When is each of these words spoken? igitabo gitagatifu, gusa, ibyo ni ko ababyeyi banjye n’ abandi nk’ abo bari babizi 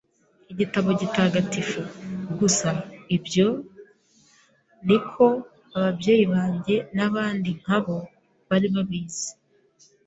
igitabo 0.51 0.89
gitagatifu, 1.01 1.79
gusa, 2.39 2.69
ibyo 3.15 3.47
ni 4.87 4.97
ko 5.11 5.25
ababyeyi 5.77 6.25
banjye 6.33 6.75
n’ 6.95 6.97
abandi 7.07 7.49
nk’ 7.61 7.69
abo 7.77 7.97
bari 8.49 8.67
babizi 8.75 9.29